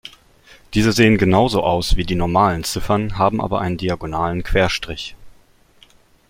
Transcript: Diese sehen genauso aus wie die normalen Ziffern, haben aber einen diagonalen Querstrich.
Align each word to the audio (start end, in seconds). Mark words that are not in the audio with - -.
Diese 0.73 0.93
sehen 0.93 1.19
genauso 1.19 1.61
aus 1.63 1.95
wie 1.95 2.05
die 2.05 2.15
normalen 2.15 2.63
Ziffern, 2.63 3.19
haben 3.19 3.39
aber 3.39 3.61
einen 3.61 3.77
diagonalen 3.77 4.41
Querstrich. 4.41 5.15